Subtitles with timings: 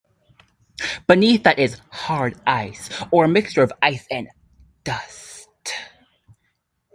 [1.05, 4.29] Beneath that is hard ice, or a mixture of ice and
[4.83, 5.47] dust.